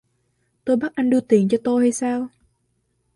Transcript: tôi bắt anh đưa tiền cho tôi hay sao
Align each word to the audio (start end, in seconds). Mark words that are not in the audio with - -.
tôi 0.65 0.77
bắt 0.77 0.91
anh 0.95 1.09
đưa 1.09 1.19
tiền 1.19 1.47
cho 1.49 1.57
tôi 1.63 1.81
hay 1.81 1.91
sao 1.91 2.27